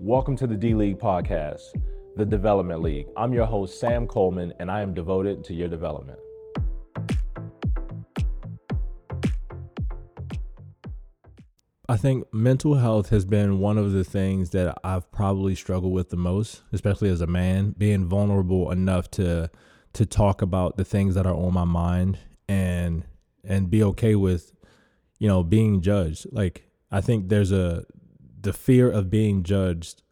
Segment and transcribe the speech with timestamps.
[0.00, 1.74] Welcome to the D League podcast,
[2.14, 3.08] the Development League.
[3.16, 6.20] I'm your host, Sam Coleman, and I am devoted to your development.
[11.88, 16.10] I think mental health has been one of the things that I've probably struggled with
[16.10, 19.50] the most, especially as a man, being vulnerable enough to
[19.94, 22.18] to talk about the things that are on my mind
[22.48, 23.04] and
[23.42, 24.52] and be okay with
[25.18, 26.28] you know being judged.
[26.30, 27.84] Like I think there's a
[28.40, 30.02] the fear of being judged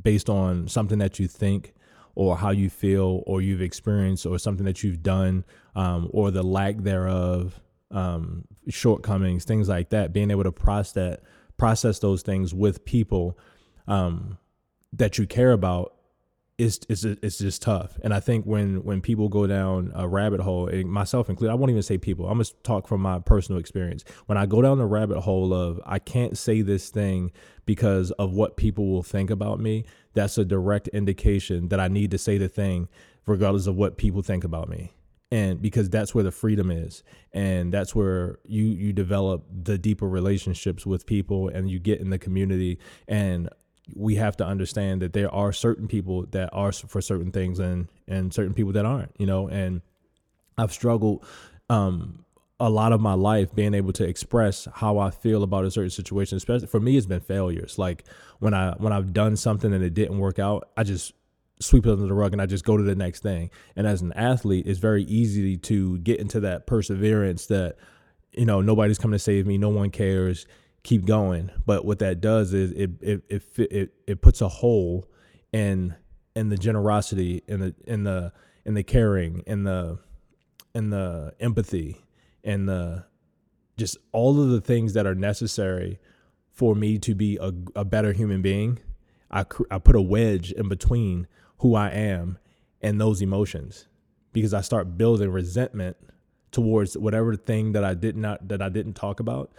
[0.00, 1.74] based on something that you think
[2.14, 6.42] or how you feel or you've experienced or something that you've done um, or the
[6.42, 7.60] lack thereof
[7.90, 11.18] um, shortcomings things like that being able to process
[11.56, 13.38] process those things with people
[13.86, 14.38] um,
[14.92, 15.95] that you care about
[16.58, 17.98] it's it's it's just tough.
[18.02, 21.70] And I think when when people go down a rabbit hole, myself included, I won't
[21.70, 22.26] even say people.
[22.26, 24.04] I'm gonna talk from my personal experience.
[24.26, 27.30] When I go down the rabbit hole of I can't say this thing
[27.66, 29.84] because of what people will think about me,
[30.14, 32.88] that's a direct indication that I need to say the thing
[33.26, 34.92] regardless of what people think about me
[35.30, 40.08] and because that's where the freedom is and that's where you you develop the deeper
[40.08, 43.48] relationships with people and you get in the community and
[43.94, 47.88] we have to understand that there are certain people that are for certain things and
[48.08, 49.80] and certain people that aren't you know and
[50.58, 51.24] i've struggled
[51.70, 52.24] um
[52.58, 55.90] a lot of my life being able to express how I feel about a certain
[55.90, 57.78] situation, especially for me, it's been failures.
[57.78, 58.04] Like
[58.38, 61.12] when I when I've done something and it didn't work out, I just
[61.60, 63.50] sweep it under the rug and I just go to the next thing.
[63.74, 67.76] And as an athlete, it's very easy to get into that perseverance that
[68.32, 70.46] you know nobody's coming to save me, no one cares
[70.86, 71.50] keep going.
[71.66, 75.08] But what that does is it it it it, it puts a hole
[75.52, 75.96] in
[76.36, 78.32] in the generosity in the in the
[78.64, 79.98] in the caring in the
[80.74, 82.04] in the empathy
[82.44, 83.04] and the
[83.76, 85.98] just all of the things that are necessary
[86.52, 88.78] for me to be a, a better human being
[89.30, 91.26] I, I put a wedge in between
[91.58, 92.38] who i am
[92.82, 93.86] and those emotions
[94.32, 95.96] because i start building resentment
[96.52, 99.50] towards whatever thing that i did not that i didn't talk about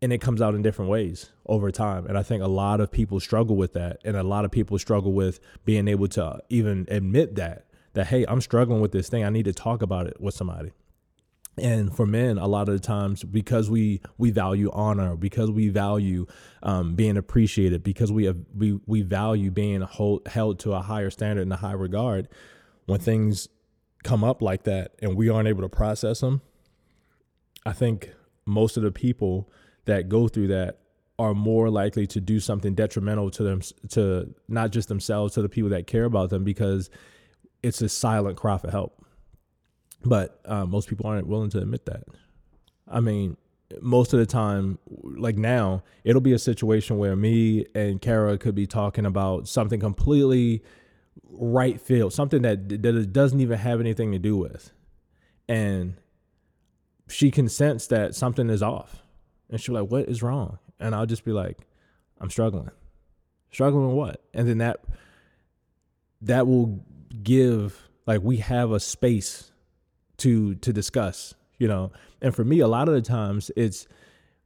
[0.00, 2.06] and it comes out in different ways over time.
[2.06, 3.98] And i think a lot of people struggle with that.
[4.04, 8.24] And a lot of people struggle with being able to even admit that that hey
[8.28, 9.24] i'm struggling with this thing.
[9.24, 10.72] I need to talk about it with somebody.
[11.56, 15.68] And for men a lot of the times because we we value honor because we
[15.68, 16.26] value
[16.62, 21.10] um, being appreciated because we have we we value being hold, held to a higher
[21.10, 22.28] standard and a high regard
[22.86, 23.48] when things
[24.04, 26.40] come up like that and we aren't able to process them
[27.66, 28.12] i think
[28.46, 29.50] most of the people
[29.88, 30.78] that go through that
[31.18, 35.48] are more likely to do something detrimental to them to not just themselves to the
[35.48, 36.90] people that care about them because
[37.62, 39.04] it's a silent cry for help.
[40.04, 42.04] But uh, most people aren't willing to admit that.
[42.86, 43.36] I mean
[43.82, 48.54] most of the time like now it'll be a situation where me and kara could
[48.54, 50.62] be talking about something completely
[51.24, 54.70] right field something that that doesn't even have anything to do with.
[55.48, 55.94] And
[57.08, 59.02] she can sense that something is off
[59.50, 60.58] and she'll be like, What is wrong?
[60.80, 61.58] And I'll just be like,
[62.20, 62.70] I'm struggling.
[63.50, 64.22] Struggling with what?
[64.34, 64.80] And then that
[66.22, 66.84] that will
[67.22, 69.52] give like we have a space
[70.18, 71.92] to to discuss, you know.
[72.20, 73.86] And for me, a lot of the times it's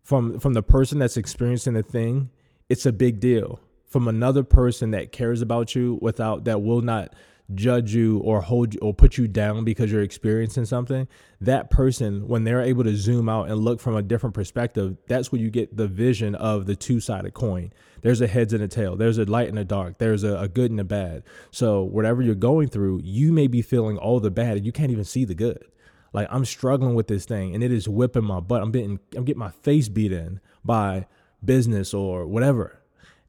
[0.03, 2.31] from from the person that's experiencing the thing,
[2.69, 3.61] it's a big deal.
[3.87, 7.15] From another person that cares about you without that will not
[7.55, 11.09] judge you or hold you or put you down because you're experiencing something,
[11.41, 15.33] that person, when they're able to zoom out and look from a different perspective, that's
[15.33, 17.73] where you get the vision of the two sided coin.
[18.03, 20.49] There's a heads and a tail, there's a light and a dark, there's a, a,
[20.49, 21.23] good and a bad.
[21.51, 24.91] So, whatever you're going through, you may be feeling all the bad and you can't
[24.91, 25.65] even see the good.
[26.13, 28.63] Like, I'm struggling with this thing and it is whipping my butt.
[28.63, 31.07] I'm getting, I'm getting my face beat in by
[31.45, 32.83] business or whatever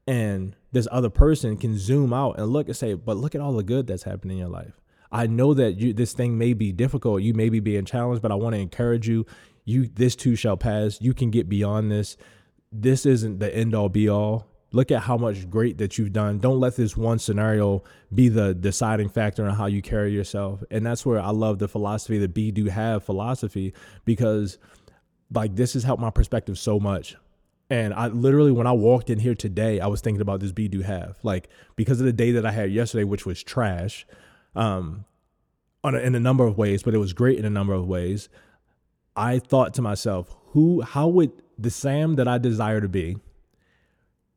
[0.07, 3.53] and this other person can zoom out and look and say, but look at all
[3.53, 4.81] the good that's happening in your life.
[5.11, 7.21] I know that you this thing may be difficult.
[7.21, 9.25] You may be being challenged, but I want to encourage you.
[9.63, 10.99] You this too shall pass.
[10.99, 12.17] You can get beyond this.
[12.71, 14.47] This isn't the end all be all.
[14.71, 16.39] Look at how much great that you've done.
[16.39, 20.63] Don't let this one scenario be the deciding factor on how you carry yourself.
[20.71, 24.57] And that's where I love the philosophy, the be do have philosophy, because
[25.31, 27.15] like this has helped my perspective so much
[27.73, 30.67] and I literally, when I walked in here today, I was thinking about this be
[30.67, 31.17] do have.
[31.23, 34.05] Like, because of the day that I had yesterday, which was trash,
[34.55, 35.05] um,
[35.83, 37.87] on a, in a number of ways, but it was great in a number of
[37.87, 38.29] ways.
[39.15, 43.17] I thought to myself, who, how would the Sam that I desire to be,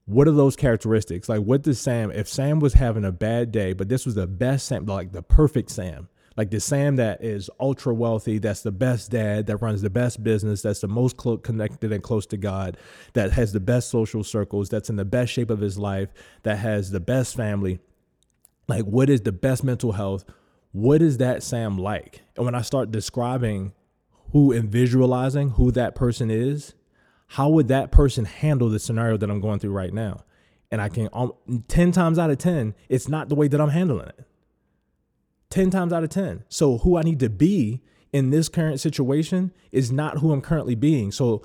[0.06, 1.28] what are those characteristics?
[1.28, 4.26] Like, what does Sam, if Sam was having a bad day, but this was the
[4.26, 8.72] best Sam, like the perfect Sam, Like the Sam that is ultra wealthy, that's the
[8.72, 12.36] best dad, that runs the best business, that's the most clo- connected and close to
[12.36, 12.76] God,
[13.14, 16.12] that has the best social circles, that's in the best shape of his life,
[16.42, 17.78] that has the best family.
[18.68, 20.24] Like, what is the best mental health?
[20.72, 22.22] What is that Sam like?
[22.36, 23.72] And when I start describing
[24.32, 26.74] who and visualizing who that person is,
[27.28, 30.24] how would that person handle the scenario that I'm going through right now?
[30.70, 31.32] And I can, um,
[31.68, 34.26] 10 times out of 10, it's not the way that I'm handling it.
[35.56, 36.44] 10 times out of 10.
[36.50, 37.80] So, who I need to be
[38.12, 41.10] in this current situation is not who I'm currently being.
[41.10, 41.42] So,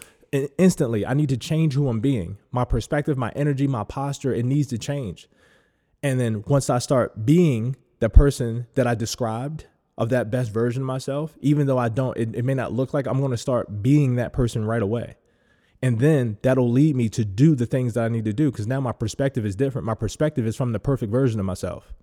[0.57, 2.37] instantly, I need to change who I'm being.
[2.51, 5.29] My perspective, my energy, my posture, it needs to change.
[6.03, 9.67] And then once I start being the person that I described
[9.97, 12.93] of that best version of myself, even though I don't, it, it may not look
[12.93, 15.15] like I'm going to start being that person right away.
[15.81, 18.67] And then that'll lead me to do the things that I need to do because
[18.67, 19.85] now my perspective is different.
[19.85, 21.93] My perspective is from the perfect version of myself.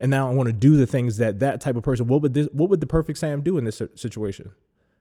[0.00, 2.34] And now I want to do the things that that type of person, what would
[2.34, 4.52] this, what would the perfect Sam do in this situation?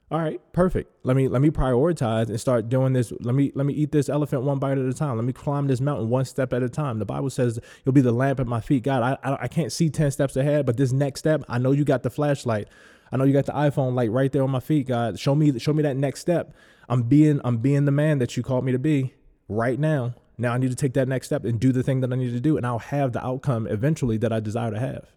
[0.10, 0.90] All right, perfect.
[1.04, 3.12] Let me let me prioritize and start doing this.
[3.20, 5.18] Let me let me eat this elephant one bite at a time.
[5.18, 7.00] Let me climb this mountain one step at a time.
[7.00, 8.84] The Bible says you'll be the lamp at my feet.
[8.84, 11.74] God, I I, I can't see ten steps ahead, but this next step, I know
[11.74, 12.70] you got the flashlight.
[13.12, 14.88] I know you got the iPhone light right there on my feet.
[14.88, 16.56] God, show me show me that next step.
[16.88, 19.14] I'm being I'm being the man that you called me to be
[19.50, 20.14] right now.
[20.38, 22.34] Now I need to take that next step and do the thing that I need
[22.34, 25.08] to do, and I'll have the outcome eventually that I desire to have.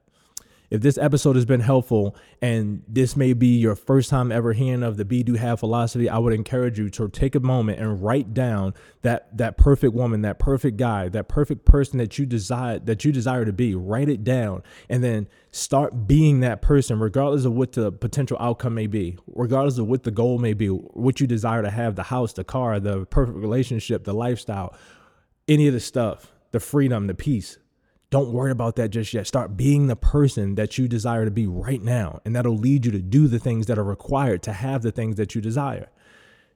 [0.71, 4.85] If this episode has been helpful and this may be your first time ever hearing
[4.85, 8.01] of the Be Do Have philosophy, I would encourage you to take a moment and
[8.01, 12.79] write down that that perfect woman, that perfect guy, that perfect person that you desire
[12.79, 13.75] that you desire to be.
[13.75, 18.75] Write it down and then start being that person regardless of what the potential outcome
[18.75, 22.05] may be, regardless of what the goal may be, what you desire to have, the
[22.05, 24.73] house, the car, the perfect relationship, the lifestyle,
[25.51, 27.59] any of the stuff, the freedom, the peace
[28.11, 29.27] don't worry about that just yet.
[29.27, 32.21] Start being the person that you desire to be right now.
[32.25, 35.17] And that'll lead you to do the things that are required to have the things
[35.17, 35.89] that you desire.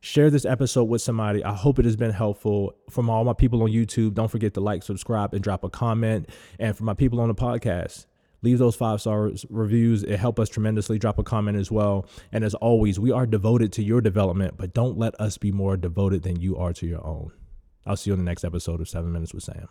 [0.00, 1.43] Share this episode with somebody.
[1.44, 2.75] I hope it has been helpful.
[2.91, 6.29] From all my people on YouTube, don't forget to like, subscribe, and drop a comment.
[6.58, 8.06] And for my people on the podcast,
[8.43, 10.02] leave those five star reviews.
[10.02, 10.99] It helps us tremendously.
[10.99, 12.06] Drop a comment as well.
[12.32, 15.76] And as always, we are devoted to your development, but don't let us be more
[15.76, 17.31] devoted than you are to your own.
[17.86, 19.69] I'll see you on the next episode of Seven Minutes with Sam.